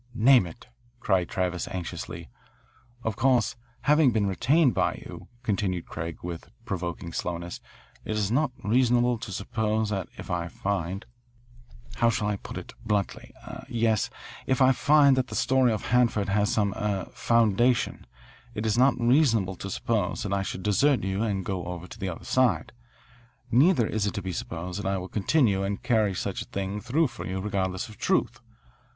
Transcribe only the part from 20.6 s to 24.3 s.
desert you and go over to the other side. Neither is it to